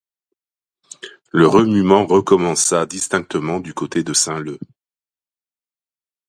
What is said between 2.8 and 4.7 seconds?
distinctement du côté de Saint-Leu.